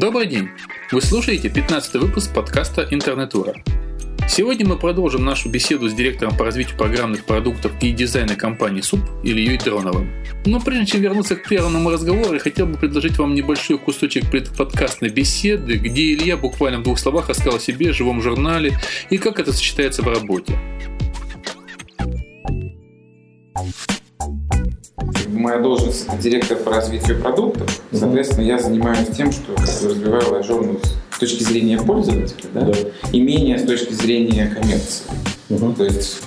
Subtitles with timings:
[0.00, 0.48] Добрый день!
[0.92, 3.52] Вы слушаете 15 выпуск подкаста «Интернетура».
[4.26, 9.00] Сегодня мы продолжим нашу беседу с директором по развитию программных продуктов и дизайна компании СУП
[9.22, 10.10] Ильей Дроновым.
[10.46, 15.10] Но прежде чем вернуться к первому разговору, я хотел бы предложить вам небольшой кусочек предподкастной
[15.10, 18.78] беседы, где Илья буквально в двух словах рассказал о себе, живом журнале
[19.10, 20.58] и как это сочетается в работе.
[25.28, 27.80] Моя должность это директор по развитию продуктов.
[27.92, 32.74] Соответственно, я занимаюсь тем, что развиваю Light с точки зрения пользователя, да, да.
[33.12, 35.04] и менее с точки зрения коммерции.
[35.50, 35.72] Угу.
[35.72, 36.22] То есть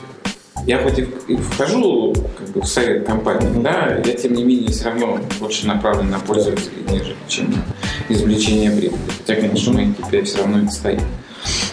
[0.66, 4.72] я хоть и вхожу как бы, в совет компании, mm да, я тем не менее
[4.72, 7.66] все равно больше направлен на пользователей, нежели чем на
[8.10, 9.00] извлечение прибыли.
[9.20, 11.02] Хотя, конечно, мои KPI все равно это стоит.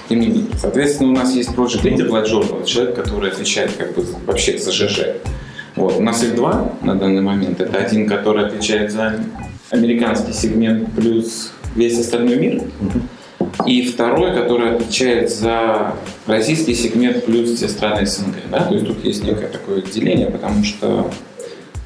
[0.09, 0.47] Тем не менее.
[0.59, 4.73] Соответственно, у нас есть project leader Black Journal, человек, который отвечает как бы вообще за
[4.73, 5.01] ЖЖ.
[5.81, 5.97] Вот.
[5.97, 7.59] У нас их два на данный момент.
[7.59, 9.19] Это один, который отвечает за
[9.71, 12.63] американский сегмент плюс весь остальной мир.
[13.67, 15.95] И второй, который отвечает за
[16.27, 18.35] российский сегмент плюс все страны СНГ.
[18.51, 18.65] Да?
[18.65, 21.11] То есть тут есть некое такое отделение, потому что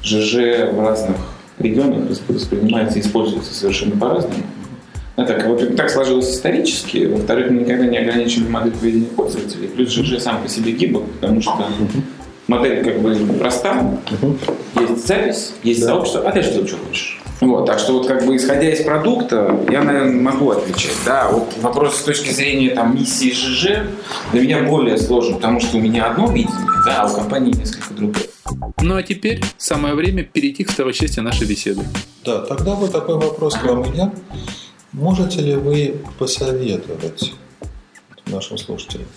[0.03, 1.15] ЖЖ в разных
[1.57, 4.43] регионах воспринимается и используется совершенно по-разному.
[5.15, 7.05] Ну, так, вот так сложилось исторически.
[7.05, 9.69] Во-вторых, мы никогда не ограничивали модель поведения пользователей.
[9.69, 11.65] Плюс ЖЖ сам по себе гибок, потому что
[12.47, 13.99] модель как бы проста.
[14.79, 15.87] Есть запись, есть да.
[15.87, 17.19] сообщество, а ты что, что хочешь.
[17.41, 20.95] Вот, так что вот как бы исходя из продукта, я, наверное, могу отвечать.
[21.05, 23.87] Да, вот вопрос с точки зрения там миссии ЖЖ
[24.31, 27.93] для меня более сложен, потому что у меня одно видение, да, а у компании несколько
[27.93, 28.23] другое.
[28.81, 31.83] Ну а теперь самое время перейти к второй части нашей беседы.
[32.23, 34.13] Да, тогда вот такой вопрос к вам, Илья.
[34.93, 37.33] Можете ли вы посоветовать
[38.27, 39.07] нашим слушателям,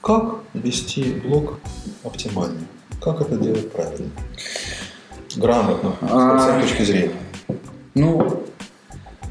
[0.00, 1.58] как вести блог
[2.04, 2.60] оптимально?
[3.00, 4.10] Как это делать правильно?
[5.36, 7.12] Грамотно, с а, точки зрения.
[7.94, 8.42] Ну,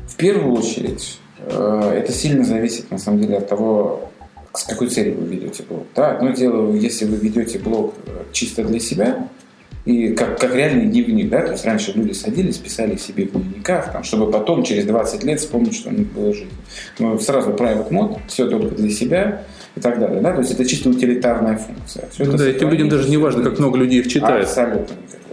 [0.07, 4.09] в первую очередь, э, это сильно зависит, на самом деле, от того,
[4.53, 5.85] с какой целью вы ведете блог.
[5.95, 9.27] Да, одно дело, если вы ведете блог э, чисто для себя,
[9.85, 13.93] и как, как реальный дневник, да, то есть раньше люди садились, писали себе в дневниках,
[13.93, 16.51] там, чтобы потом через 20 лет вспомнить, что у них было жизнь.
[16.99, 19.43] Ну, сразу private mode, все только для себя
[19.77, 22.07] и так далее, да, то есть это чисто утилитарная функция.
[22.11, 24.45] Все ну, да, этим людям даже не важно, как много людей их читает.
[24.45, 25.27] Абсолютно никакого.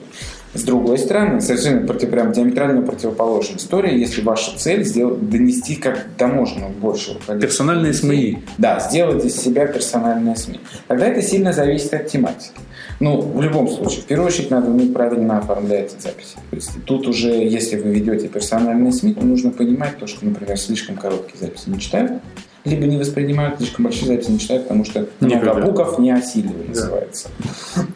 [0.54, 6.06] С другой стороны, совершенно против, прям диаметрально противоположная история, если ваша цель сделать, донести как
[6.16, 7.40] до можно большего количества.
[7.40, 8.38] Персональные СМИ.
[8.58, 10.60] Да, сделать из себя персональные СМИ.
[10.86, 12.52] Тогда это сильно зависит от тематики.
[13.00, 16.36] Ну, в любом случае, в первую очередь надо уметь правильно оформлять записи.
[16.50, 20.56] То есть тут уже, если вы ведете персональные СМИ, то нужно понимать то, что, например,
[20.56, 22.12] слишком короткие записи не читают,
[22.64, 27.28] либо не воспринимают слишком большие записи, не читают, потому что много букв не осиливает, называется.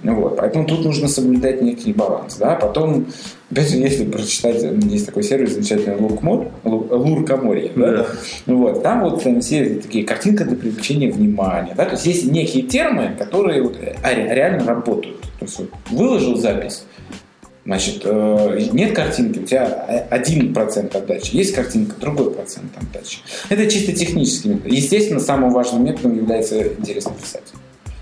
[0.02, 0.12] Да.
[0.12, 0.36] Вот.
[0.36, 2.36] Поэтому тут нужно соблюдать некий баланс.
[2.36, 2.54] Да?
[2.54, 3.06] Потом,
[3.50, 7.92] опять же, если прочитать, есть такой сервис замечательный Луркмор, Луркоморье, да?
[7.92, 8.06] Да.
[8.46, 8.82] Вот.
[8.82, 11.74] там вот все такие картинка для привлечения внимания.
[11.74, 11.84] Да?
[11.86, 15.20] То есть есть некие термины, которые вот реально работают.
[15.38, 16.84] То есть вот, выложил запись,
[17.68, 23.18] Значит, э, нет картинки, у тебя один процент отдачи, есть картинка, другой процент отдачи.
[23.50, 24.72] Это чисто технический метод.
[24.72, 27.42] Естественно, самым важным методом является интересно писать.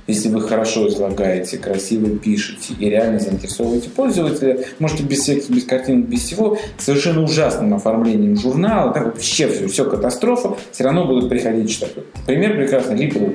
[0.07, 6.07] Если вы хорошо излагаете, красиво пишете и реально заинтересовываете пользователя, можете без всяких, без картинок,
[6.07, 11.69] без всего, совершенно ужасным оформлением журнала, так вообще все, все катастрофа, все равно будут приходить
[11.69, 11.91] читать.
[12.25, 13.35] Пример прекрасный, Липлу,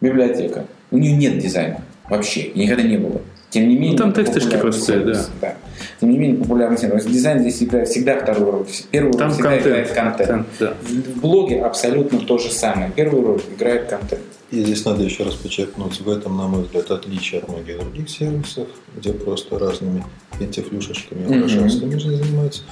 [0.00, 0.64] библиотека.
[0.90, 3.20] У нее нет дизайна вообще, никогда не было.
[3.56, 5.26] Тем не менее, ну, там тексточки простые, да.
[5.40, 5.56] да.
[5.98, 7.06] Тем не менее, популярный сервис.
[7.06, 8.66] Дизайн здесь играет всегда вторую роль.
[8.90, 9.66] Первую там роль всегда контент.
[9.66, 10.28] играет контент.
[10.28, 10.74] контент да.
[10.90, 12.90] В блоге абсолютно то же самое.
[12.94, 14.20] Первую роль играет контент.
[14.50, 18.08] И здесь надо еще раз подчеркнуть, в этом, на мой взгляд, отличие от многих других
[18.10, 20.04] сервисов, где просто разными
[20.38, 22.16] пентифлюшечками, украшениями mm-hmm.
[22.16, 22.62] занимаются.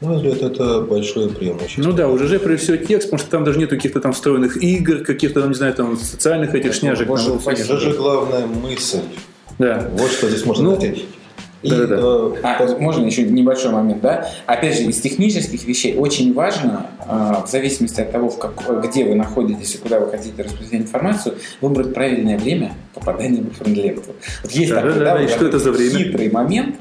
[0.00, 1.82] На мой взгляд, это большое преимущество.
[1.82, 4.60] Ну да, уже же прежде всего текст, потому что там даже нет каких-то там встроенных
[4.60, 7.06] игр, каких-то, не знаю, там социальных этих шняжек.
[7.06, 9.02] Боже, же главная мысль
[9.60, 9.88] да.
[9.92, 11.06] Вот что здесь можно ну, найти.
[11.62, 11.96] И, да, да.
[11.98, 14.26] Э, а, можно еще небольшой момент, да?
[14.46, 19.04] Опять же, из технических вещей очень важно, э, в зависимости от того, в как, где
[19.04, 24.14] вы находитесь и куда вы хотите распространять информацию, выбрать правильное время попадания в френдленту.
[24.42, 25.98] Вот есть да, такой, да, да, да, и что это за время?
[25.98, 26.76] хитрый момент,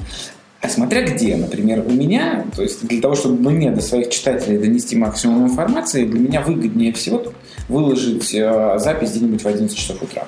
[0.62, 4.58] а смотря где, например, у меня, то есть для того, чтобы мне до своих читателей
[4.58, 7.22] донести максимум информации, для меня выгоднее всего
[7.68, 10.28] выложить э, запись где-нибудь в 11 часов утра.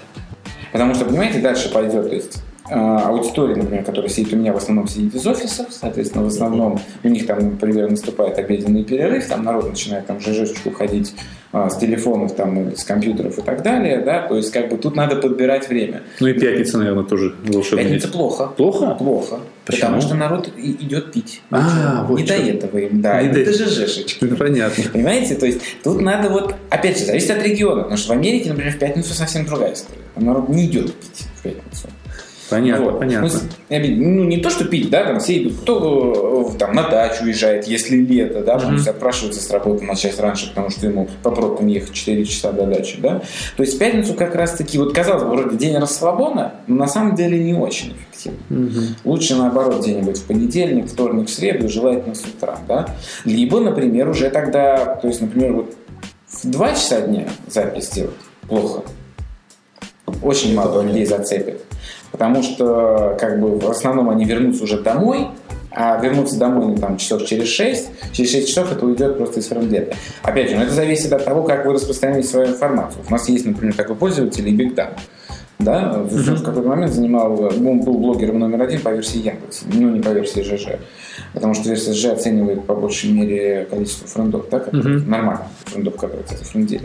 [0.72, 4.58] Потому что, понимаете, дальше пойдет, то есть а, аудитория, например, которая сидит у меня, в
[4.58, 9.44] основном сидит из офисов, соответственно, в основном у них там, например, наступает обеденный перерыв, там
[9.44, 11.14] народ начинает там жжечку ходить
[11.52, 14.96] а, с телефонов, там, с компьютеров и так далее, да, то есть как бы тут
[14.96, 16.04] надо подбирать время.
[16.22, 17.84] Ну и пятница, наверное, тоже волшебная.
[17.86, 18.48] Пятница плохо.
[18.56, 18.96] Плохо?
[18.96, 19.40] Плохо.
[19.66, 19.82] Почему?
[19.82, 21.42] Потому что народ идет пить.
[21.52, 22.38] А, вот Не что.
[22.38, 24.24] до этого им, да, Не это до- ЖЖшечки.
[24.24, 24.84] Ну, понятно.
[24.94, 25.36] Понимаете?
[25.36, 28.74] То есть тут надо вот, опять же, зависит от региона, потому что в Америке, например,
[28.74, 30.01] в пятницу совсем другая история.
[30.16, 31.88] Народ не идет пить в пятницу.
[32.50, 33.00] Понятно, Вот.
[33.00, 33.30] понятно.
[33.30, 35.62] Ну, с- я имею в виду, ну, не то, что пить, да, там все идут,
[35.62, 38.82] кто э, там на дачу уезжает, если лето, да, потому Мгм.
[38.82, 42.52] что отпрашивается с работы на час раньше, потому что ему по пробкам ехать 4 часа
[42.52, 43.22] до дачи, да.
[43.56, 47.16] То есть в пятницу как раз-таки, вот казалось бы, вроде день расслабона, но на самом
[47.16, 48.40] деле не очень эффективно.
[48.50, 48.84] Мгм.
[49.06, 52.90] Лучше, наоборот, где-нибудь в понедельник, вторник, среду, желательно с утра, да.
[53.24, 55.74] Либо, например, уже тогда, то есть, например, вот
[56.28, 58.12] в 2 часа дня запись делать
[58.50, 58.84] плохо.
[60.22, 60.88] Очень мало понятно.
[60.90, 61.62] людей зацепит.
[62.12, 65.28] Потому что, как бы, в основном они вернутся уже домой,
[65.72, 69.48] а вернуться домой ну, там, часов через 6, через 6 часов это уйдет просто из
[69.48, 69.96] френдлета.
[70.22, 73.02] Опять же, ну, это зависит от того, как вы распространяете свою информацию.
[73.08, 74.90] У нас есть, например, такой пользователь и Big Dan.
[75.60, 79.90] Да, в в какой-то момент занимал, он был блогером номер один по версии Яндекса, ну
[79.92, 80.80] не по версии ЖЖ,
[81.36, 85.08] потому что версия ЖЖ оценивает по большей мере количество френдов, да, как Мгм.
[85.08, 86.82] нормально, френдов, которые, кстати, френдили.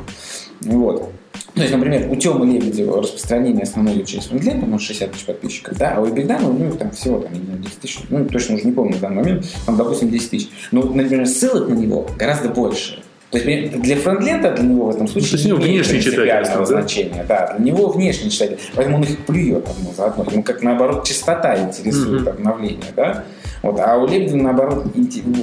[0.60, 1.10] Вот.
[1.56, 5.24] То есть, например, у Тёмы Лебедева распространение основное идет через френдлен, потому что 60 тысяч
[5.24, 8.24] подписчиков, да, а у Бигдана, ну, там всего там, я не знаю, 10 тысяч, ну,
[8.26, 10.48] точно уже не помню в данный момент, там, допустим, 10 тысяч.
[10.70, 13.02] Но, например, ссылок на него гораздо больше.
[13.30, 15.64] То есть для фронтлента для него в этом случае Ну, то есть у него не
[15.66, 16.80] имеет внешний принципиального читательство, да?
[16.82, 17.24] значения.
[17.28, 18.58] Да, для него внешний читатель.
[18.74, 20.26] Поэтому он их плюет одно за одно.
[20.30, 22.28] Ему как наоборот чистота интересует Мгм.
[22.28, 22.92] обновление.
[22.94, 23.24] Да?
[23.66, 23.80] Вот.
[23.80, 24.86] А у Лебедева наоборот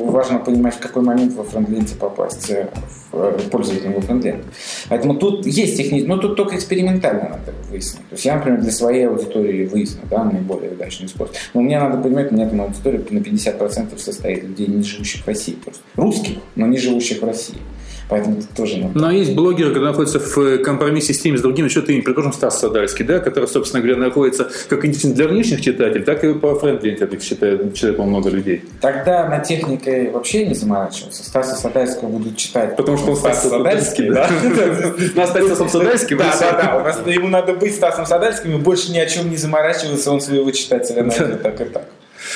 [0.06, 2.70] важно понимать, в какой момент во френдленте попасть э,
[3.12, 4.46] э, пользователям во френдлент.
[4.88, 8.08] Поэтому тут есть технически, но тут только экспериментально надо выяснить.
[8.10, 11.36] То есть я, например, для своей аудитории выясню, да, наиболее удачный способ.
[11.54, 15.28] Но мне надо понимать, у меня там аудитория на 50% состоит людей, не живущих в
[15.28, 15.56] России.
[15.56, 15.82] Просто.
[15.96, 17.58] Русских, но не живущих в России.
[18.14, 19.00] Поэтому тут тоже надо.
[19.00, 22.60] Но есть блогеры, которые находятся в э, компромиссе с теми, с другими счетами, предположим, Стас
[22.60, 27.24] Садальский, да, который, собственно говоря, находится как интересен для внешних читателей, так и по так
[27.24, 28.66] считает, читает по много людей.
[28.82, 31.24] Тогда на техникой вообще не заморачиваться.
[31.24, 32.76] Стаса Садальского будут читать.
[32.76, 34.30] Потому что он Стас Садальский, да?
[35.16, 36.78] Нас стать Стасом Садальским, Да, да, да.
[36.78, 40.22] У нас ему надо быть Стасом Садальским и больше ни о чем не заморачиваться, он
[40.22, 41.86] своего читателя найдет так и так.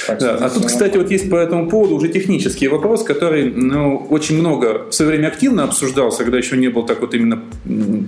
[0.08, 4.08] Так Да, а тут, кстати, вот есть по этому поводу уже технический вопрос, который ну,
[4.10, 7.42] очень много в свое время активно обсуждался, когда еще не был так вот именно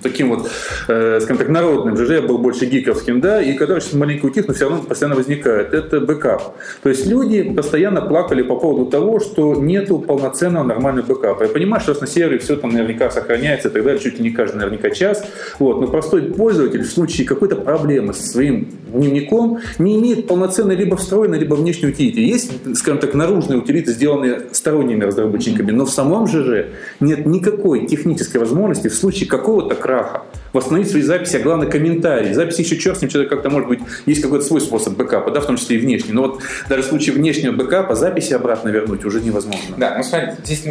[0.01, 0.49] таким вот,
[0.87, 4.47] э, скажем так, народным ЖЖ, я был больше гиковским, да, и который сейчас маленько утих,
[4.47, 5.73] но все равно постоянно возникает.
[5.73, 6.55] Это бэкап.
[6.83, 11.43] То есть люди постоянно плакали по поводу того, что нету полноценного нормального бэкапа.
[11.43, 14.23] Я понимаю, что нас на сервере все там наверняка сохраняется и так далее, чуть ли
[14.23, 15.23] не каждый наверняка час.
[15.59, 20.97] Вот, но простой пользователь в случае какой-то проблемы со своим дневником не имеет полноценной либо
[20.97, 22.21] встроенной, либо внешней утилити.
[22.21, 26.67] Есть, скажем так, наружные утилиты, сделанные сторонними разработчиками, но в самом ЖЖ
[26.99, 30.23] нет никакой технической возможности в случае какого-то краха
[30.53, 32.33] восстановить свои записи, а главное комментарии.
[32.33, 35.41] Записи еще черт с ним, человек как-то, может быть, есть какой-то свой способ бэкапа, да,
[35.41, 36.13] в том числе и внешний.
[36.13, 39.75] Но вот даже в случае внешнего бэкапа записи обратно вернуть уже невозможно.
[39.77, 40.65] Да, ну смотрите, здесь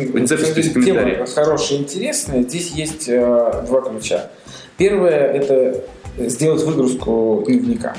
[0.57, 2.43] есть тема хорошая, интересная.
[2.43, 4.31] Здесь есть э, два ключа.
[4.77, 5.85] Первое– это
[6.19, 7.97] сделать выгрузку дневника.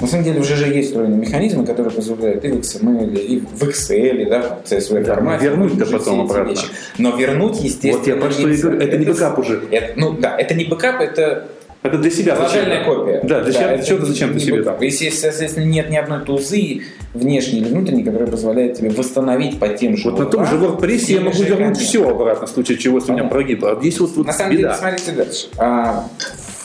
[0.00, 3.62] На самом деле уже же есть встроенные механизмы, которые позволяют и в XML, и в
[3.64, 5.44] Excel, да, в CSV Да, формате.
[5.44, 6.50] вернуть-то выгрузить потом обратно.
[6.50, 6.66] вещи.
[6.98, 9.62] Но вернуть, естественно, Вот я про что и говорю, это не бэкап уже.
[9.70, 11.48] это- ну да, это не бэкап, это
[11.82, 12.84] Это для себя зачем?
[12.84, 13.20] копия.
[13.24, 14.76] Да, для себя, это чего-то зачем ты себе там.
[14.80, 16.82] Если, соответственно, нет ни одной тузы,
[17.14, 21.10] внешней или внутренней, которая позволяет тебе восстановить по тем же Вот на том же WordPress
[21.12, 23.72] я могу вернуть все обратно, в случае чего, если у меня прогибло.
[23.72, 24.74] А здесь вот, вот На самом деле, беда.
[24.76, 25.46] смотрите дальше.
[25.58, 26.06] А,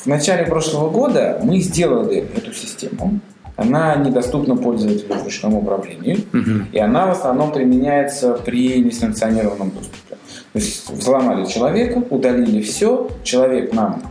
[0.05, 3.19] В начале прошлого года мы сделали эту систему.
[3.55, 6.23] Она недоступна пользователю в ручном управлении.
[6.31, 6.67] Мгм.
[6.71, 10.17] И она в основном применяется при несанкционированном доступе.
[10.53, 14.03] То есть взломали человека, удалили все, человек нам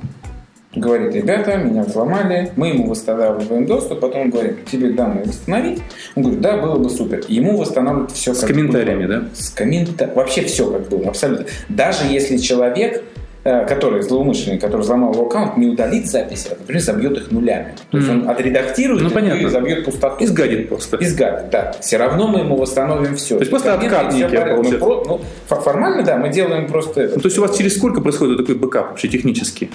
[0.74, 5.80] говорит, ребята, меня взломали, мы ему восстанавливаем доступ, потом он говорит, тебе данные восстановить?
[6.16, 7.20] Он говорит, да, было бы супер.
[7.28, 9.24] И ему восстанавливают все С комментариями, да?
[9.32, 10.10] С коммента...
[10.12, 11.46] Вообще все как было, абсолютно.
[11.68, 13.04] Даже если человек
[13.44, 17.74] который злоумышленник, который взломал его аккаунт, не удалит записи, а, например, забьет их нулями.
[17.90, 19.40] То есть он отредактирует Ну, понятно.
[19.40, 20.24] и забьет пустоту.
[20.24, 20.96] Изгадит просто.
[21.00, 21.72] Изгадит, да.
[21.80, 23.34] Все равно мы ему восстановим все.
[23.36, 24.78] То есть просто откат некий получается.
[24.78, 27.16] ну, фо- формально, да, мы делаем просто это.
[27.16, 29.70] Ну, то есть у вас через сколько происходит такой бэкап вообще технически?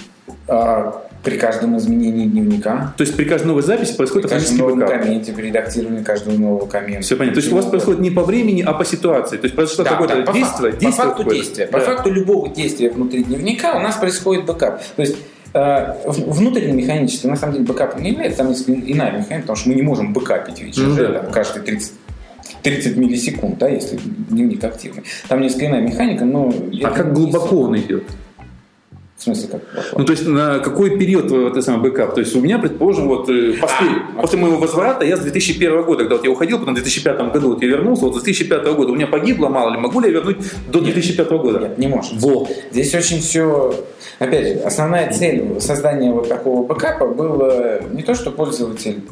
[0.48, 4.62] А, при каждом изменении дневника, То есть при каждой новой записи при происходит каждом автоматический
[4.62, 5.02] новом бэкап?
[5.02, 7.02] комменте, при редактировании каждого нового коммента.
[7.02, 7.34] Все понятно.
[7.34, 9.36] То есть у вас происходит не по времени, а по ситуации.
[9.36, 11.66] То есть произошло Да, какое-то да, по действие, факту, действие по факту действия.
[11.66, 11.78] Да.
[11.78, 14.82] По факту любого действия внутри дневника у нас происходит бэкап.
[14.96, 15.16] То есть
[15.52, 19.68] э, внутренний механический, на самом деле, бэкап не является, там есть иная механика, потому что
[19.68, 21.20] мы не можем бэкапить ведь ну, да.
[21.20, 21.92] там, каждые 30
[22.62, 23.98] 30 миллисекунд, да, если
[24.28, 25.04] дневник активный.
[25.28, 26.52] Там несколько иная механика, но...
[26.82, 28.04] А как глубоко он идет?
[29.20, 29.60] В смысле, как
[29.98, 32.14] Ну, то есть, на какой период вот это самое бэкап?
[32.14, 33.86] То есть, у меня, предположим, вот э, после,
[34.16, 37.30] а, после моего возврата, я с 2001 года, когда вот я уходил, потом в 2005
[37.30, 40.06] году вот я вернулся, вот с 2005 года у меня погибло, мало ли, могу ли
[40.06, 40.38] я вернуть
[40.72, 41.58] до 2005 года?
[41.58, 42.14] Нет, не может.
[42.14, 42.48] Во.
[42.70, 43.74] Здесь очень все...
[44.20, 49.02] Опять же, основная цель создания вот такого бэкапа было не то, что пользователь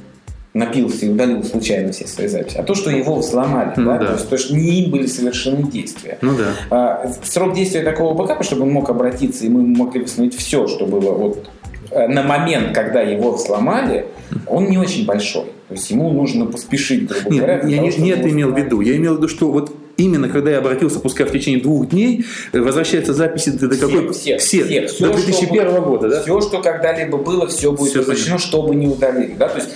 [0.55, 3.99] напился и удалил случайно все свои записи, а то, что его взломали, ну, да?
[3.99, 4.07] Да.
[4.07, 6.19] То, есть, то, что не им были совершены действия.
[6.23, 6.55] Ну, да.
[6.71, 10.87] а, срок действия такого бэкапа, чтобы он мог обратиться, и мы могли восстановить все, что
[10.87, 11.49] было вот
[11.91, 14.07] э, на момент, когда его взломали,
[14.47, 15.45] он не очень большой.
[15.69, 17.69] То есть ему нужно поспешить, грубо Нет, говоря.
[17.69, 18.81] Я не, не это имел в виду.
[18.81, 22.25] Я имел в виду, что вот именно когда я обратился, пускай в течение двух дней,
[22.53, 24.13] э, возвращаются записи до, до какой?
[24.13, 24.91] Всех, всех, всех.
[24.91, 26.23] Все, до 2001 что, года, да?
[26.23, 29.35] Все, что когда-либо было, все будет все возвращено, чтобы не удалили.
[29.35, 29.49] Да?
[29.49, 29.71] То есть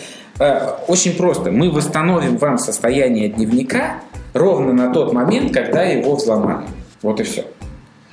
[0.88, 1.50] очень просто.
[1.50, 4.00] Мы восстановим вам состояние дневника
[4.34, 6.66] ровно на тот момент, когда его взломали.
[7.02, 7.44] Вот и все.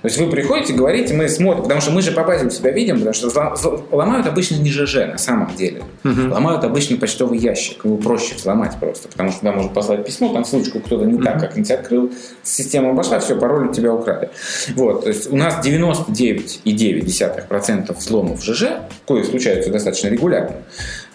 [0.01, 2.99] То есть вы приходите, говорите, мы смотрим, потому что мы же по базе себя видим,
[2.99, 3.29] потому что
[3.91, 5.83] ломают обычно не ЖЖ на самом деле.
[6.05, 6.31] Угу.
[6.31, 7.83] Ломают обычно почтовый ящик.
[7.83, 11.23] Его проще взломать просто, потому что туда можно послать письмо, там ссылочку кто-то не угу.
[11.23, 14.29] так, как нибудь открыл, система обошла, все, пароль у тебя украли.
[14.75, 18.67] Вот, то есть у нас 99,9% взломов ЖЖ,
[19.05, 20.55] кои случаются достаточно регулярно,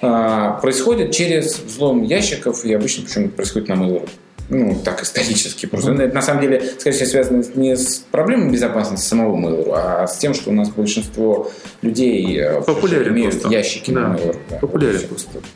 [0.00, 4.08] происходит через взлом ящиков, и обычно почему-то происходит на Mail.ru
[4.50, 5.66] ну, так исторически.
[5.66, 6.02] Просто mm-hmm.
[6.02, 10.18] это на самом деле, скорее всего, связано не с проблемой безопасности самого Mail.ru, а с
[10.18, 11.50] тем, что у нас большинство
[11.82, 13.48] людей э, Популярен имеют просто.
[13.56, 14.00] ящики да.
[14.08, 14.36] на Mail.ru.
[14.50, 14.56] Да.
[14.58, 15.00] Популярен.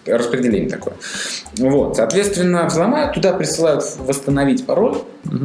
[0.07, 0.95] Распределение такое.
[1.59, 1.97] Вот.
[1.97, 4.97] Соответственно, взломают, туда присылают восстановить пароль.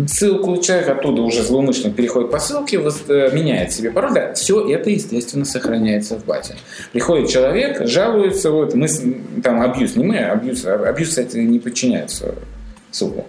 [0.07, 4.13] Ссылку, человек оттуда уже злоумышленник переходит по ссылке, э, меняет себе пароль.
[4.13, 6.55] Да, все это, естественно, сохраняется в базе.
[6.91, 8.87] Приходит человек, жалуется, вот, мы
[9.43, 12.35] там абьюз, не мы, а абьюз, а абьюз, кстати, не подчиняется
[12.91, 13.25] суду.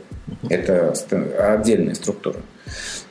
[0.49, 0.94] Это
[1.38, 2.37] отдельная структура.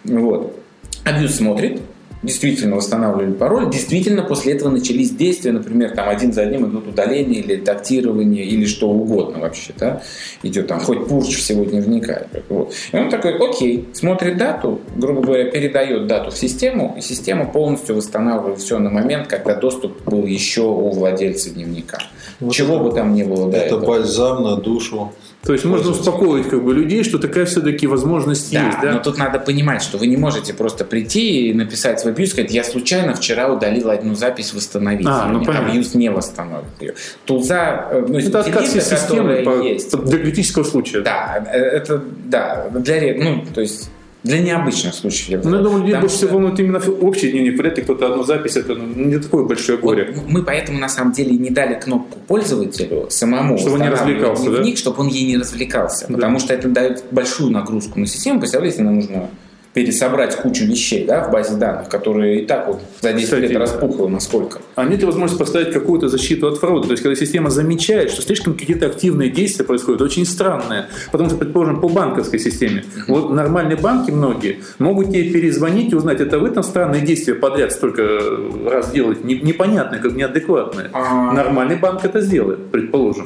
[0.04, 0.60] Вот.
[1.04, 1.82] Абьюз смотрит,
[2.24, 7.40] действительно восстанавливали пароль, действительно после этого начались действия, например, там один за одним идут удаления
[7.40, 10.02] или редактирование или что угодно вообще, да,
[10.42, 12.28] идет там хоть пурч всего дневника.
[12.50, 12.74] Вот.
[12.92, 17.96] И он такой, окей, смотрит дату, грубо говоря, передает дату в систему, и система полностью
[17.96, 22.00] восстанавливает все на момент, когда доступ был еще у владельца дневника.
[22.40, 23.86] Вот Чего это, бы там ни было до это этого.
[23.86, 25.12] бальзам на душу
[25.44, 28.94] то есть можно успокоить как бы людей, что такая все-таки возможность да, есть, да?
[28.94, 32.52] но тут надо понимать, что вы не можете просто прийти и написать в абьюз, сказать,
[32.52, 35.06] я случайно вчера удалил одну запись, восстановить.
[35.06, 36.96] А, ну, абьюз не восстановит ее.
[37.26, 39.96] Тулза, э, ну, это отказ системы по, есть.
[39.98, 41.02] для критического случая.
[41.02, 43.90] Да, э, это, да, для, ну, то есть
[44.24, 45.44] для необычных случаев.
[45.44, 47.58] Ну, я думаю, людей больше всего волнует именно общий дневник.
[47.58, 50.14] Вряд ли кто-то одну запись, это ну, не такое большое горе.
[50.16, 54.44] Вот мы поэтому, на самом деле, не дали кнопку пользователю самому чтобы он не развлекался,
[54.44, 54.80] дневник, да?
[54.80, 56.06] чтобы он ей не развлекался.
[56.08, 56.16] Да.
[56.16, 58.40] Потому что это дает большую нагрузку на систему.
[58.40, 59.30] Представляете, нам нужно
[59.74, 63.58] пересобрать кучу вещей да, в базе данных, которые и так вот за 10 Кстати, лет
[63.58, 64.60] распухло насколько.
[64.76, 66.88] А нет ли возможности поставить какую-то защиту от фрода?
[66.88, 70.86] То есть, когда система замечает, что слишком какие-то активные действия происходят, очень странные.
[71.12, 72.86] Потому что, предположим, по банковской системе.
[73.08, 77.72] Вот нормальные банки многие могут тебе перезвонить и узнать, это вы там странные действия подряд
[77.72, 78.20] столько
[78.66, 80.90] раз делаете, непонятные, как неадекватные.
[80.94, 81.34] А...
[81.34, 83.26] Нормальный банк это сделает, предположим.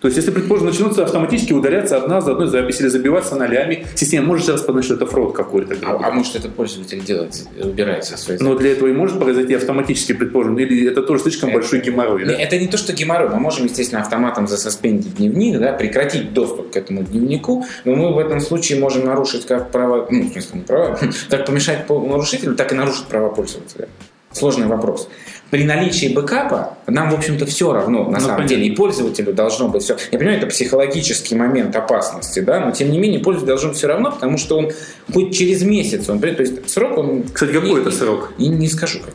[0.00, 4.28] То есть, если, предположим, начнутся автоматически удаляться одна за одной запись или забиваться нолями, система
[4.28, 5.76] может распознать, что это фрод какой-то.
[5.82, 10.14] А, а может, это пользователь делает, убирается свои Но для этого и может произойти автоматически,
[10.14, 12.24] предположим, или это тоже слишком это, большой геморрой.
[12.24, 12.32] Да?
[12.32, 13.28] Это не то, что геморрой.
[13.28, 18.18] Мы можем, естественно, автоматом засоспендить дневник, да, прекратить доступ к этому дневнику, но мы в
[18.18, 22.72] этом случае можем нарушить как права, ну, в смысле, не права, так помешать нарушителю, так
[22.72, 23.88] и нарушить права пользователя.
[24.32, 25.08] Сложный вопрос
[25.50, 28.48] при наличии бэкапа нам, в общем-то, все равно, на ну, самом понятно.
[28.48, 29.96] деле, и пользователю должно быть все.
[30.12, 34.12] Я понимаю, это психологический момент опасности, да, но тем не менее пользователю должно все равно,
[34.12, 34.70] потому что он
[35.12, 37.24] хоть через месяц, он, то есть срок он...
[37.32, 38.32] Кстати, какой не, это срок?
[38.38, 39.14] Не, не скажу, как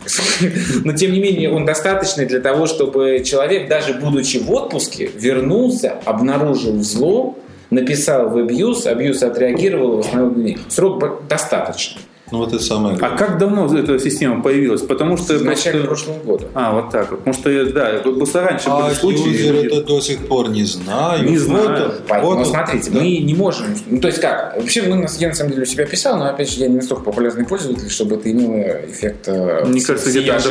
[0.83, 5.95] но тем не менее он достаточный для того, чтобы человек, даже будучи в отпуске, вернулся,
[6.05, 7.37] обнаружил взлом,
[7.69, 12.01] написал в абьюз, абьюз отреагировал, восстановил Срок достаточный.
[12.31, 12.97] Ну вот это самое.
[12.99, 14.81] А как давно эта система появилась?
[14.81, 15.37] Потому что...
[15.37, 16.47] В начале прошлого года.
[16.55, 17.19] А, вот так вот.
[17.19, 19.29] Потому что, да, просто раньше а были случаи...
[19.29, 21.29] юзеры это до сих пор не знают.
[21.29, 22.03] Не знают.
[22.09, 22.99] Вот, вот, ну, смотрите, да.
[22.99, 23.67] мы не можем...
[23.85, 24.55] Ну, то есть как?
[24.57, 27.03] Вообще, мы, я на самом деле у себя писал, но, опять же, я не настолько
[27.03, 29.27] популярный пользователь, чтобы это имело эффект...
[29.27, 30.49] Э, Мне кажется, где-то надо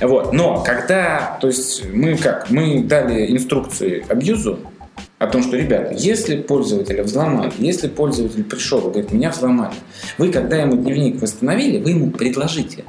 [0.00, 1.38] да, вот, Но когда...
[1.40, 2.48] То есть мы как?
[2.50, 4.58] Мы дали инструкции абьюзу,
[5.20, 9.74] о том, что, ребята, если пользователя взломали, если пользователь пришел и говорит, меня взломали,
[10.16, 12.84] вы, когда ему дневник восстановили, вы ему предложите.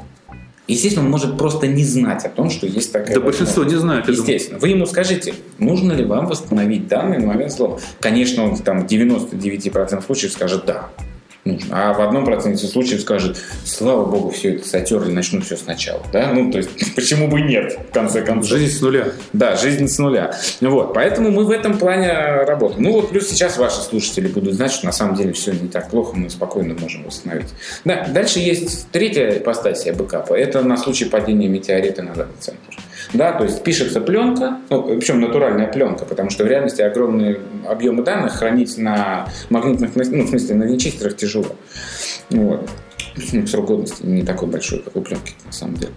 [0.66, 4.08] Естественно, он может просто не знать о том, что есть такая Да большинство не знает.
[4.08, 4.60] Естественно.
[4.60, 7.80] Вы ему скажите, нужно ли вам восстановить данные на момент взлома.
[8.00, 10.90] Конечно, он там в 99% случаев скажет «да»
[11.46, 11.68] нужно.
[11.72, 16.02] А в одном проценте случаев скажет, слава богу, все это сотерли, начнут все сначала.
[16.12, 16.32] Да?
[16.34, 18.58] Ну, то есть, почему бы нет, в конце концов.
[18.58, 19.08] Жизнь с нуля.
[19.34, 20.36] Да, жизнь с нуля.
[20.62, 22.12] Вот, поэтому мы в этом плане
[22.44, 22.84] работаем.
[22.84, 25.90] Ну, вот плюс сейчас ваши слушатели будут знать, что на самом деле все не так
[25.90, 27.50] плохо, мы спокойно можем восстановить.
[27.86, 30.34] Да, дальше есть третья ипостасия бэкапа.
[30.34, 32.78] Это на случай падения метеорита на дата центр.
[33.14, 38.04] Да, то есть пишется пленка, ну, причем натуральная пленка, потому что в реальности огромные объемы
[38.04, 41.56] данных хранить на магнитных, ну, в смысле, на винчестерах тяжело.
[42.30, 42.70] Вот.
[43.48, 45.92] Срок годности не такой большой, как у пленки, на самом деле.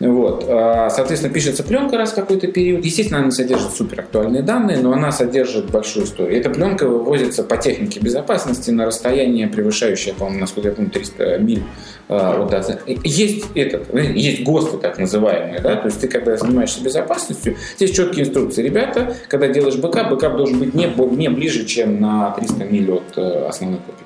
[0.00, 0.44] Вот.
[0.48, 2.84] А, соответственно, пишется пленка раз в какой-то период.
[2.84, 6.38] Естественно, она не содержит супер актуальные данные, но она содержит большую историю.
[6.38, 11.62] Эта пленка вывозится по технике безопасности на расстояние, превышающее, по-моему, насколько я помню, 300 миль
[12.08, 12.78] а, от data.
[12.86, 18.26] Есть этот, есть ГОСТы так называемые, да, то есть ты, когда занимаешься безопасностью, здесь четкие
[18.26, 18.62] инструкции.
[18.62, 20.86] Ребята, когда делаешь бэкап, бэкап должен быть не,
[21.16, 24.04] не ближе, чем на 300 миль от э, основной копии.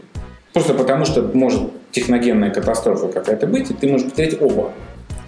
[0.52, 4.72] Просто потому, что может техногенная катастрофа какая-то быть, и ты можешь потерять оба.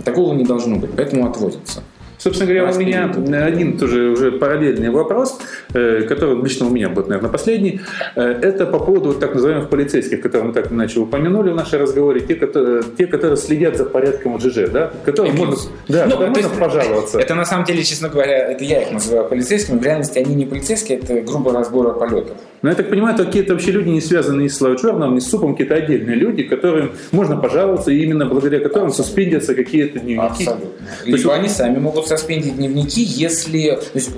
[0.05, 1.83] Такого не должно быть, поэтому отводится.
[2.21, 3.11] Собственно говоря, у меня
[3.45, 5.39] один тоже уже параллельный вопрос,
[5.73, 7.81] э, который лично у меня будет, наверное, последний.
[8.15, 11.79] Э, это по поводу вот так называемых полицейских, которые мы так иначе упомянули в нашей
[11.79, 14.91] разговоре, те, которые, те, которые следят за порядком в ЖЖ, да?
[15.07, 15.57] Которым можно,
[15.89, 17.19] да, ну, можно есть, пожаловаться.
[17.19, 19.79] Это на самом деле, честно говоря, это я их называю полицейскими.
[19.79, 22.37] В реальности они не полицейские, это грубо разбора полетов.
[22.63, 25.31] Но я так понимаю, это какие-то вообще люди, не связанные с Славой Черным, ни с
[25.31, 29.05] СУПом, какие-то отдельные люди, которым можно пожаловаться, и именно благодаря которым Абсолютно.
[29.05, 30.45] суспендятся какие-то дневники.
[30.45, 30.69] Абсолютно.
[31.07, 33.71] Либо есть, они сами могут суспендить дневники, если...
[33.71, 34.11] То есть,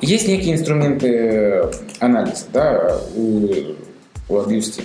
[0.00, 3.48] есть некие инструменты анализа да, у,
[4.28, 4.82] у Abuse а,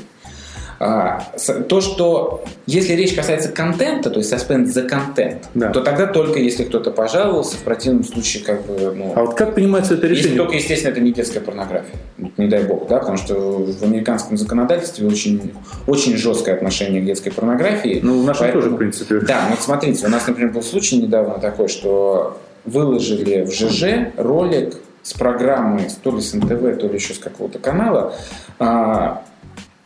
[0.80, 5.72] то, что если речь касается контента, то есть саспенд за контент, да.
[5.72, 8.94] то тогда только если кто-то пожаловался, в противном случае как бы...
[8.96, 10.24] Ну, а вот как понимается это решение?
[10.24, 11.96] Если только, естественно, это не детская порнография,
[12.38, 15.54] не дай бог, да, потому что в американском законодательстве очень,
[15.88, 18.00] очень жесткое отношение к детской порнографии.
[18.04, 19.20] Ну, в нашем поэтому, тоже, в принципе.
[19.22, 24.76] Да, вот смотрите, у нас, например, был случай недавно такой, что выложили в ЖЖ ролик
[25.02, 28.14] с программой, то ли с НТВ, то ли еще с какого-то канала,
[28.60, 29.24] а,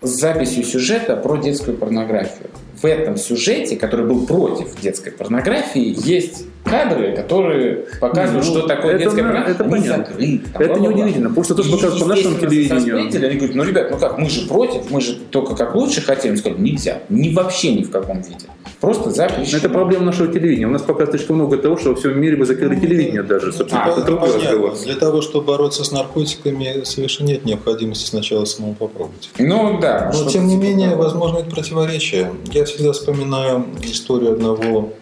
[0.01, 2.49] с записью сюжета про детскую порнографию.
[2.81, 8.95] В этом сюжете, который был против детской порнографии, есть кадры, которые показывают, ну, что такое
[8.95, 9.53] это, детская порнография.
[9.53, 10.05] Это понятно.
[10.05, 12.97] Закрыт, там, это неудивительно, потому что то, что показывают по нашему телевидению.
[12.97, 16.35] Они говорят, ну, ребят, ну как, мы же против, мы же только как лучше хотим.
[16.35, 18.47] Сказать, нельзя, ни вообще ни в каком виде.
[18.81, 19.59] Просто запрещено.
[19.59, 20.65] Это проблема нашего телевидения.
[20.65, 23.53] У нас пока слишком много того, что во всем мире бы закрыли ну, телевидение даже.
[23.53, 24.83] Собственно, а, это понятно.
[24.83, 29.29] Для того, чтобы бороться с наркотиками, совершенно нет необходимости сначала самому попробовать.
[29.37, 30.11] Ну да.
[30.11, 32.33] Но тем не менее, типа возможно, это противоречие.
[32.51, 34.93] Я всегда вспоминаю историю одного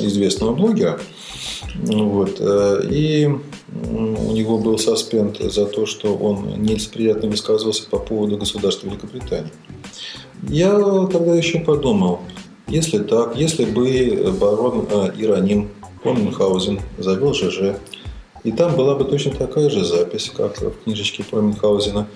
[0.00, 0.98] известного блогера.
[1.82, 2.38] Вот.
[2.40, 3.28] Э, и
[3.90, 9.52] у него был саспенд за то, что он нелицеприятно высказывался по поводу государства Великобритании.
[10.48, 10.70] Я
[11.12, 12.20] тогда еще подумал,
[12.68, 15.70] если так, если бы барон э, Ироним
[16.02, 17.76] фон Мюнхгаузен завел ЖЖ,
[18.44, 22.06] и там была бы точно такая же запись, как в книжечке про Мюнхгаузена.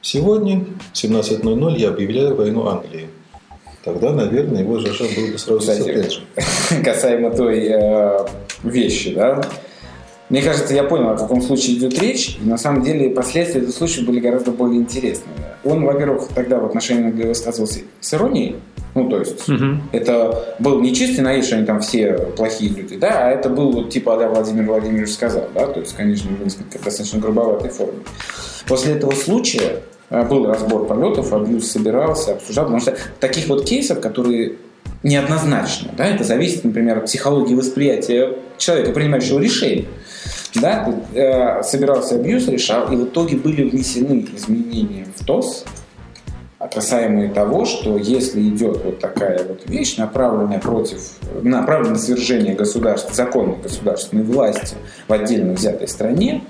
[0.00, 3.08] Сегодня в 17.00 я объявляю войну Англии.
[3.84, 6.22] Тогда, наверное, его ЖЖ был бы сразу Кстати,
[6.84, 8.26] Касаемо той э,
[8.64, 9.42] вещи, да,
[10.28, 12.38] мне кажется, я понял, о каком случае идет речь.
[12.42, 15.36] И на самом деле последствия этого случая были гораздо более интересными.
[15.64, 18.56] Он, во-первых, тогда в отношении Англии высказывался с иронией,
[18.96, 19.78] ну, то есть, угу.
[19.92, 23.70] это был не чистый наив, что они там все плохие люди, да, а это был
[23.70, 27.98] вот типа, да, Владимир Владимирович сказал, да, то есть, конечно, в достаточно грубоватой форме.
[28.66, 34.00] После этого случая э, был разбор полетов, Абьюз собирался, обсуждал, потому что таких вот кейсов,
[34.00, 34.54] которые
[35.02, 39.84] неоднозначно, да, это зависит, например, от психологии восприятия человека, принимающего решение.
[40.60, 45.64] Да, э, собирался абьюз, решал, и в итоге были внесены изменения в ТОС,
[46.72, 50.98] касаемые того, что если идет вот такая вот вещь, направленная против,
[51.42, 56.42] направленная на свержение государства, законной государственной власти в отдельно взятой стране,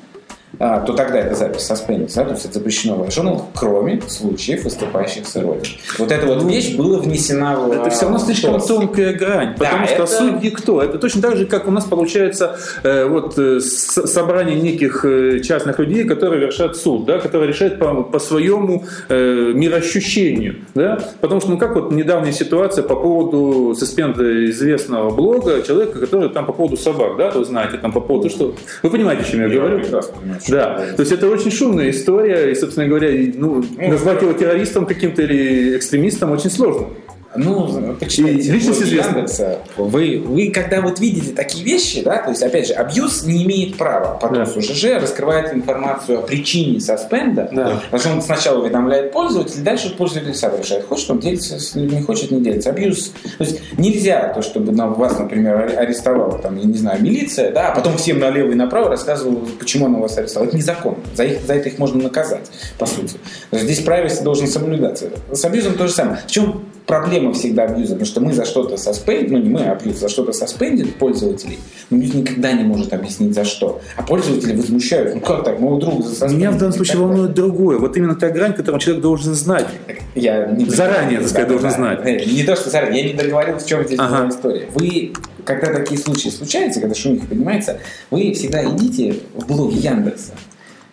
[0.58, 3.08] то тогда эта запись соспендится, да, то есть это запрещено в
[3.54, 5.78] кроме случаев, выступающих с Родиной.
[5.98, 7.72] Вот эта вот ну, вещь была внесена в...
[7.72, 10.06] Это все равно слишком тонкая грань, потому да, что это...
[10.06, 10.82] судьи кто?
[10.82, 15.78] Это точно так же, как у нас получается э, вот э, собрание неких э, частных
[15.78, 21.50] людей, которые вершат суд, да, которые решают по, по своему э, мироощущению, да, потому что,
[21.50, 26.76] ну как вот недавняя ситуация по поводу суспенда известного блога, человека, который там по поводу
[26.76, 28.54] собак, да, вы знаете, там по поводу что...
[28.82, 29.78] Вы понимаете, о чем я, я говорю?
[29.80, 30.40] Прекрасно понимаю.
[30.48, 35.22] Да, то есть это очень шумная история, и, собственно говоря, ну, назвать его террористом каким-то
[35.22, 36.88] или экстремистом очень сложно.
[37.36, 39.58] Ну, почитайте личность Яндекса.
[39.76, 43.76] Вы, вы когда вот видите такие вещи, да, то есть, опять же, абьюз не имеет
[43.76, 44.44] права по да.
[44.44, 47.82] ЖЖ раскрывает информацию о причине саспенда, да.
[47.90, 52.02] потому что он сначала уведомляет пользователя, дальше пользователь сам решает, хочет он делиться с людьми,
[52.02, 52.70] хочет не делиться.
[52.70, 53.12] Абьюз.
[53.38, 57.74] То есть нельзя то, чтобы вас, например, арестовала, там, я не знаю, милиция, да, а
[57.74, 60.48] потом всем налево и направо рассказывал, почему она вас арестовала.
[60.48, 60.98] Это незаконно.
[61.14, 63.16] За, их, за это их можно наказать, по сути.
[63.52, 65.10] Здесь правильность должен соблюдаться.
[65.32, 66.18] С абьюзом то же самое.
[66.26, 69.72] В чем проблема всегда абьюза, потому что мы за что-то соспендим, ну не мы, а
[69.72, 71.58] абьюз, за что-то соспендит пользователей,
[71.90, 73.80] но абьюз никогда не может объяснить за что.
[73.96, 76.38] А пользователи возмущаются, ну как так, моего друга засоспендили.
[76.38, 77.78] Меня в данном случае волнует другое.
[77.78, 79.66] Вот именно та грань, которую человек должен знать.
[80.14, 82.02] Я не заранее, так сказать, да, должен да, знать.
[82.02, 82.10] Да.
[82.12, 84.28] Не то, что заранее, я не договорил, в чем здесь ага.
[84.28, 84.68] история.
[84.74, 85.12] Вы,
[85.44, 90.32] когда такие случаи случаются, когда шумиха поднимается, вы всегда идите в блоге Яндекса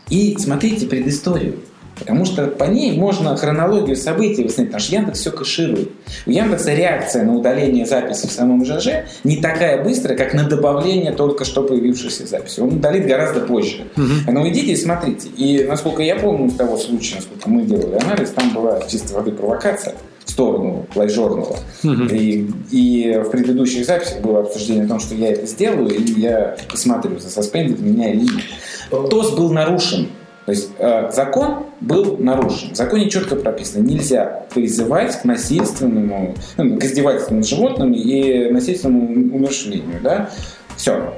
[0.09, 1.59] и смотрите предысторию.
[2.03, 5.91] Потому что по ней можно хронологию событий восстановить, потому что Яндекс все кэширует.
[6.25, 11.13] У Яндекса реакция на удаление записи в самом ЖЖ не такая быстрая, как на добавление
[11.13, 12.59] только что появившейся записи.
[12.59, 13.85] Он удалит гораздо позже.
[13.95, 14.31] Угу.
[14.31, 15.29] Но идите и смотрите.
[15.37, 19.31] И насколько я помню из того случая, насколько мы делали анализ, там была чистой воды
[19.31, 21.57] провокация в сторону лайжорнала.
[21.83, 22.03] Угу.
[22.11, 26.57] И, и в предыдущих записях было обсуждение о том, что я это сделаю, и я
[26.69, 29.09] посмотрю, за соспендит меня или нет.
[29.09, 30.09] ТОС был нарушен
[30.45, 32.73] то есть э, закон был нарушен.
[32.73, 39.35] В законе четко прописано, нельзя призывать к насильственному, ну, к издевательству над животными и насильственному
[39.35, 40.01] умершлению.
[40.03, 40.29] Да?
[40.75, 41.13] Все.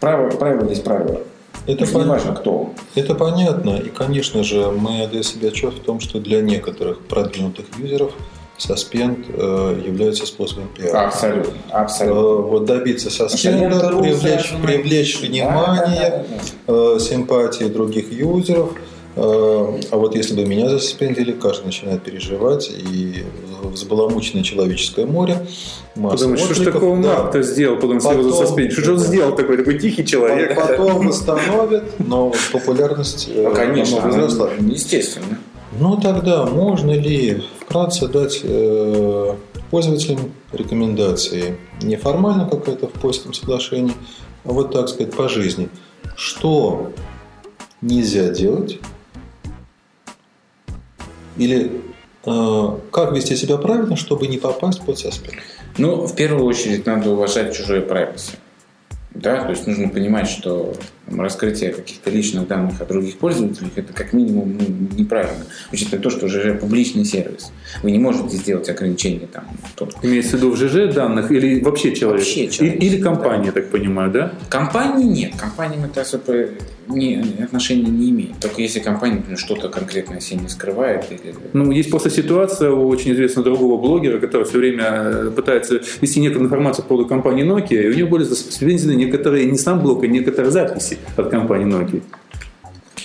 [0.00, 1.20] Право, правило здесь правило.
[1.66, 2.02] Это пон...
[2.02, 2.68] не важно, кто он.
[2.94, 3.76] Это понятно.
[3.76, 8.14] И, конечно же, мы отдаем себе отчет в том, что для некоторых продвинутых юзеров
[8.60, 11.06] Саспенд э, является способом пиара.
[11.06, 11.54] Абсолютно.
[11.70, 12.20] Абсолютно.
[12.20, 16.24] Э, вот добиться саспенда, привлечь, привлечь внимание, да, да,
[16.66, 16.96] да.
[16.96, 18.72] Э, симпатии других юзеров.
[19.16, 23.24] А вот если бы меня засуспендили, каждый начинает переживать, и
[23.62, 25.46] взбаламученное человеческое море,
[25.94, 27.18] Потому что что ж такого да.
[27.18, 28.72] Марк-то сделал, потом, потом его засуспендили?
[28.72, 30.54] Что же он сделал такой, такой тихий человек?
[30.54, 34.50] Потом восстановит, но популярность ну, конечно, возросла.
[34.60, 35.38] Естественно.
[35.72, 39.34] Ну тогда можно ли вкратце дать э,
[39.70, 43.94] пользователям рекомендации неформально какая-то в поисковом соглашении,
[44.44, 45.68] а вот так сказать по жизни.
[46.16, 46.92] Что
[47.80, 48.80] нельзя делать?
[51.36, 51.82] Или
[52.26, 55.38] э, как вести себя правильно, чтобы не попасть под саспект?
[55.78, 58.36] Ну, в первую очередь надо уважать чужое privacy.
[59.12, 60.74] Да, то есть нужно понимать, что
[61.10, 66.28] раскрытие каких-то личных данных о других пользователях это как минимум ну, неправильно, учитывая то, что
[66.28, 67.52] ЖЖ публичный сервис.
[67.82, 69.44] Вы не можете сделать ограничение там.
[70.02, 72.20] Имеется в виду в ЖЖ данных или вообще человек?
[72.20, 72.76] Вообще человек.
[72.76, 73.52] Или, или компания, да.
[73.52, 74.32] так понимаю, да?
[74.48, 75.32] Компании нет.
[75.36, 76.48] Компаниям это особо
[76.88, 78.38] не, отношения не имеет.
[78.40, 81.06] Только если компания, например, что-то конкретное себе не скрывает.
[81.10, 81.34] Или...
[81.52, 86.20] Ну, есть просто ситуация у очень известного другого блогера, который все время э, пытается вести
[86.20, 90.02] некую информацию по поводу компании Nokia, и у него были сведены некоторые, не сам блог,
[90.02, 92.02] а некоторые записи от компании Nokia.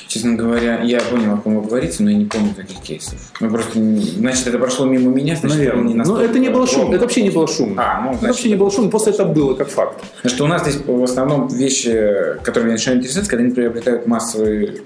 [0.08, 3.20] Честно говоря, я понял, о ком вы говорите, но я не помню таких кейсов.
[3.42, 5.84] Ну, просто, значит, это прошло мимо меня, значит, Наверное.
[5.84, 7.76] не Но это не было шум, это вообще не было шум.
[7.78, 10.02] А, ну, значит, это вообще не было шум, просто это было как факт.
[10.22, 14.84] Значит, у нас здесь в основном вещи, которые меня начинают интересовать, когда они приобретают массовую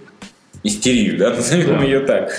[0.64, 1.84] истерию, да, назовем да.
[1.84, 2.32] ее так.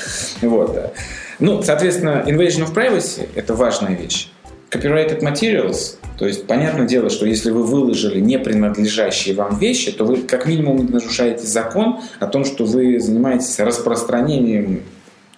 [0.42, 0.92] Вот.
[1.38, 4.30] Ну, соответственно, invasion of privacy– это важная вещь.
[4.70, 10.04] Copyrighted materials то есть, понятное дело, что если вы выложили не принадлежащие вам вещи, то
[10.04, 14.82] вы как минимум нарушаете закон о том, что вы занимаетесь распространением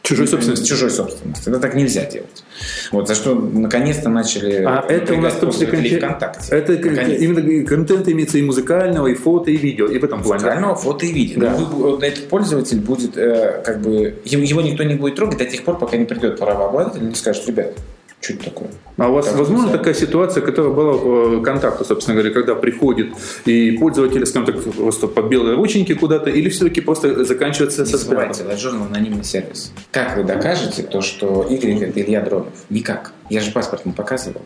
[0.02, 0.66] Чужой собственности.
[0.66, 1.48] Чужой собственности.
[1.48, 2.42] Это так нельзя делать.
[2.90, 4.64] Вот за что наконец-то начали.
[4.66, 6.02] А это у нас числе контент.
[6.02, 6.56] ВКонтакте.
[6.56, 10.42] Это именно контент имеется и музыкального, и фото, и видео, и в этом плане.
[10.42, 11.40] Музыкального, фото и видео.
[11.42, 11.54] Да.
[11.54, 15.78] Вы, этот пользователь будет, э, как бы, его никто не будет трогать до тех пор,
[15.78, 17.72] пока не придет правообладатель и не скажет, ребят,
[18.22, 18.68] что это такое?
[18.98, 23.08] А у вас как возможно такая ситуация, которая была в контакту, собственно говоря, когда приходит
[23.44, 28.44] и пользователь, скажем так, просто под белые рученьки куда-то, или все-таки просто заканчивается со забывайте,
[28.44, 29.72] Лайджорнал анонимный сервис.
[29.90, 32.52] Как вы докажете то, что Y это Илья Дронов?
[32.70, 33.12] Никак.
[33.28, 34.42] Я же паспорт не показывал.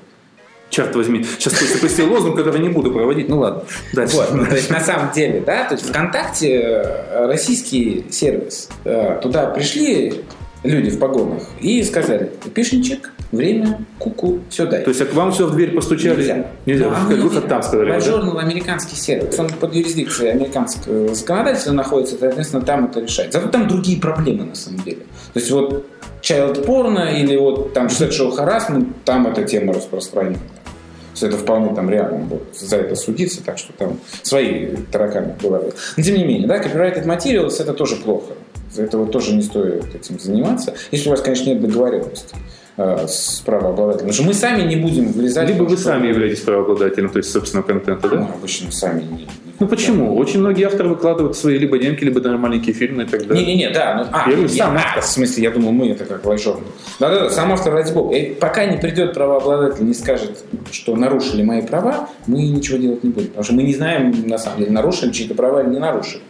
[0.69, 3.29] Черт возьми, сейчас запустил лозунг, который не буду проводить.
[3.29, 3.63] Ну ладно,
[3.93, 4.17] дальше.
[4.17, 8.69] Вот, ну, то есть на самом деле, да, то есть ВКонтакте э, российский сервис.
[8.85, 10.25] Э, туда пришли
[10.65, 14.83] люди в погонах и сказали, пишенчик, время, куку, все дай.
[14.83, 16.17] То есть а к вам все в дверь постучали?
[16.17, 16.47] Нельзя.
[16.65, 16.87] Нельзя.
[16.89, 18.01] А как выход там сказали.
[18.01, 18.41] Да?
[18.41, 19.39] американский сервис.
[19.39, 23.33] Он под юрисдикцией американского законодательства находится, соответственно, там это решает.
[23.33, 25.03] Зато там другие проблемы на самом деле.
[25.33, 25.87] То есть вот
[26.23, 30.37] child porn или вот там sexual harassment, там эта тема распространена.
[30.37, 35.35] То есть это вполне там реально будет за это судиться, так что там свои тараканы
[35.41, 35.73] голове.
[35.97, 38.35] Но тем не менее, да, copyrighted materials это тоже плохо.
[38.77, 40.75] Этого тоже не стоит этим заниматься.
[40.91, 42.35] Если у вас, конечно, нет договоренности.
[42.77, 44.09] Э, с правообладателем.
[44.09, 45.49] Потому что мы сами не будем влезать.
[45.49, 48.17] Либо вы сами являетесь правообладателем, то есть собственного контента, да?
[48.17, 49.27] Ну, обычно сами не,
[49.59, 50.15] ну почему?
[50.17, 53.45] Очень многие авторы выкладывают свои либо демки, либо даже маленькие фильмы и так далее.
[53.45, 53.95] Не-не-не, да.
[53.95, 55.03] Ну, а, я, я сам автор.
[55.03, 56.67] В смысле, я думал, мы это как лайжорный.
[57.01, 58.15] Да-да-да, сам автор, ради бога.
[58.15, 63.11] И пока не придет правообладатель, не скажет, что нарушили мои права, мы ничего делать не
[63.11, 63.29] будем.
[63.29, 66.23] Потому что мы не знаем, на самом деле, нарушили чьи-то права или не нарушили.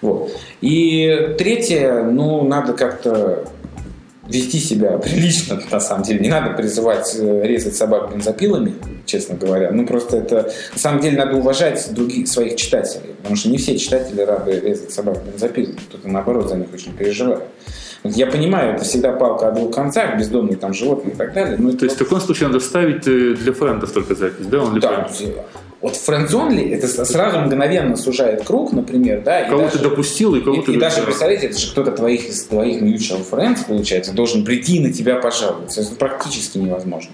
[0.00, 0.30] Вот.
[0.60, 3.44] И третье, ну, надо как-то
[4.32, 6.20] вести себя прилично, на самом деле.
[6.20, 8.74] Не надо призывать э, резать собак бензопилами,
[9.06, 9.70] честно говоря.
[9.70, 10.52] Ну, просто это...
[10.72, 14.92] На самом деле надо уважать других своих читателей, потому что не все читатели рады резать
[14.92, 15.78] собак бензопилами.
[15.88, 17.42] Кто-то, наоборот, за них очень переживает.
[18.04, 21.56] Я понимаю, это всегда палка о двух концах, бездомные там животные и так далее.
[21.58, 24.62] Но То есть в таком случае надо ставить э, для френдов только запись, да?
[24.62, 25.08] Он да,
[25.82, 29.44] вот френдзонли это сразу мгновенно сужает круг, например, да.
[29.44, 30.74] Кого ты допустил и кого ты...
[30.74, 34.92] И даже, представляете, это же кто-то твоих из твоих mutual friends, получается, должен прийти на
[34.92, 35.80] тебя пожаловаться.
[35.80, 37.10] Это практически невозможно.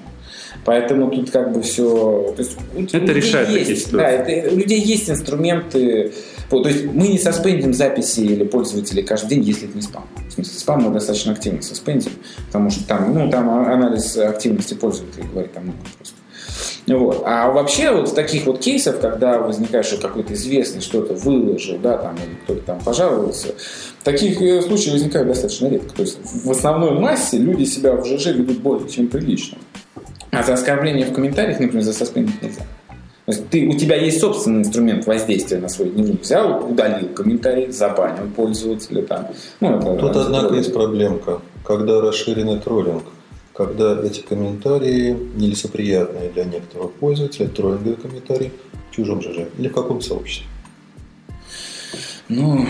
[0.65, 2.35] Поэтому тут как бы все...
[2.37, 2.59] То есть,
[2.95, 3.97] это решает есть, такие ситуации.
[3.97, 6.13] Да, это, у людей есть инструменты...
[6.51, 10.07] То есть мы не соспендим записи или пользователей каждый день, если это не спам.
[10.29, 12.13] В смысле, спам мы достаточно активно соспендим,
[12.47, 16.18] потому что там, ну, там анализ активности пользователей говорит там много просто.
[16.87, 17.23] Вот.
[17.25, 21.99] А вообще вот в таких вот кейсах, когда возникает, что какой-то известный что-то выложил, да,
[21.99, 23.49] там, или кто-то там пожаловался,
[24.05, 25.95] таких э, случаев возникают достаточно редко.
[25.95, 29.59] То есть в основной массе люди себя в ЖЖ ведут более чем прилично.
[30.31, 32.63] А за оскорбление в комментариях, например, за заспендить нельзя.
[33.27, 36.23] То есть ты, у тебя есть собственный инструмент воздействия на свой дневник.
[36.23, 39.03] Взял, удалил комментарий, забанил пользователя.
[39.03, 39.29] Там.
[39.61, 41.41] Ну, это Тут, однако, есть проблемка.
[41.65, 43.03] Когда расширенный троллинг–
[43.59, 48.53] когда эти комментарии нелицеприятные для некоторого пользователя, троллинговые комментарии
[48.89, 50.47] в чужом ЖЖ или в каком сообществе?
[52.29, 52.65] Ну,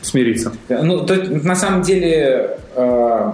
[0.00, 0.54] смириться.
[0.70, 3.32] Ну, то, на самом деле, э,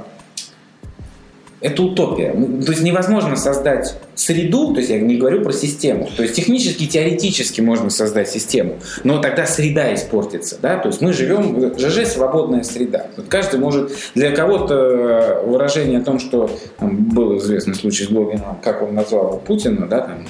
[1.65, 2.35] это утопия.
[2.37, 6.35] Ну, то есть невозможно создать среду, то есть я не говорю про систему, то есть
[6.35, 12.07] технически, теоретически можно создать систему, но тогда среда испортится, да, то есть мы живем, ЖЖ
[12.07, 13.07] свободная среда.
[13.17, 18.09] Вот каждый может, для кого-то э, выражение о том, что там, был известный случай с
[18.09, 20.27] блогером, как он назвал Путина, да, там,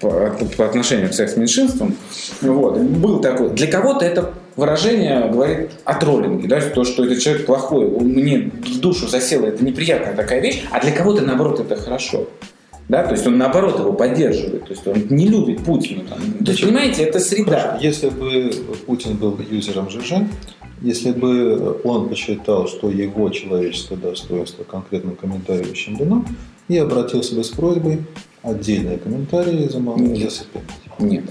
[0.00, 1.96] по, по отношению к секс-меньшинствам,
[2.42, 3.50] вот, был такой.
[3.50, 8.50] Для кого-то это выражение говорит о троллинге, да, то, что этот человек плохой, он мне
[8.64, 12.28] в душу засел, это неприятная такая вещь, а для кого-то, наоборот, это хорошо.
[12.88, 16.02] Да, то есть он наоборот его поддерживает, то есть он не любит Путина.
[16.08, 16.18] Там.
[16.44, 17.60] То есть, понимаете, это среда.
[17.60, 17.78] Хорошо.
[17.86, 18.50] Если бы
[18.84, 20.14] Путин был юзером ЖЖ,
[20.82, 26.24] если бы он посчитал, что его человеческое достоинство конкретным комментарием дано,
[26.66, 28.02] и обратился бы с просьбой
[28.42, 30.64] отдельные комментарии засыпать.
[30.98, 31.24] Нет.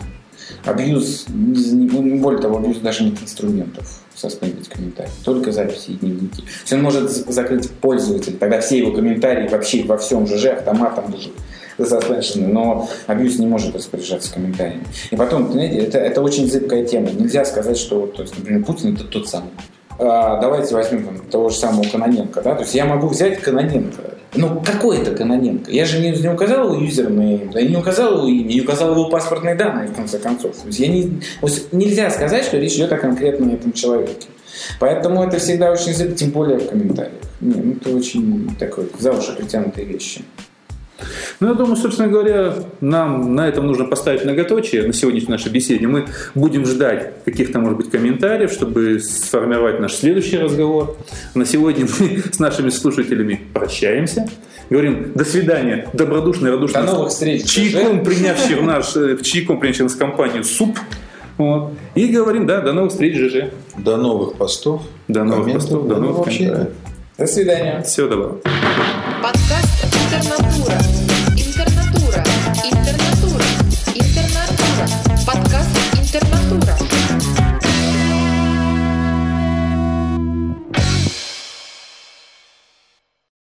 [0.65, 6.41] Абьюз, более того, абьюз даже нет инструментов соспендить комментарии, только записи и дневники.
[6.41, 11.05] То есть он может закрыть пользователя, тогда все его комментарии вообще во всем ЖЖ автоматом
[11.11, 11.31] будут
[11.77, 14.83] заспеншены, но абьюз не может распоряжаться комментариями.
[15.11, 17.09] И потом, знаете, это, это очень зыбкая тема.
[17.11, 19.51] Нельзя сказать, что, то есть, например, Путин это тот самый.
[19.97, 22.41] А, давайте возьмем там, того же самого Каноненко.
[22.41, 22.55] Да?
[22.55, 24.01] То есть я могу взять Каноненко,
[24.35, 25.71] ну, какой это Каноненко?
[25.71, 29.09] Я же не, не указал его юзернейм, я не указал его имя, не указал его
[29.09, 30.55] паспортные данные, в конце концов.
[30.57, 31.21] То есть я не,
[31.71, 34.27] нельзя сказать, что речь идет о конкретном этом человеке.
[34.79, 37.13] Поэтому это всегда очень, тем более в комментариях.
[37.41, 40.21] Не, ну, это очень такой за уши притянутые вещи.
[41.39, 45.87] Ну, я думаю, собственно говоря, нам на этом нужно поставить многоточие на сегодняшней нашей беседе.
[45.87, 50.97] Мы будем ждать каких-то, может быть, комментариев, чтобы сформировать наш следующий разговор.
[51.35, 54.27] На сегодня мы с нашими слушателями прощаемся.
[54.69, 56.81] Говорим до свидания, добродушный, радушный.
[56.81, 57.45] До новых встреч.
[57.45, 60.77] Чайком, принявший в наш, в э, чайком принявший в компанию СУП.
[61.37, 61.71] Вот.
[61.95, 63.49] И говорим, да, до новых встреч, ЖЖ.
[63.77, 64.83] До новых постов.
[65.07, 66.69] До новых постов, до новых комментариев.
[67.17, 67.81] До свидания.
[67.83, 68.39] Всего доброго.
[69.23, 69.78] Подкаст
[70.09, 71.18] per natura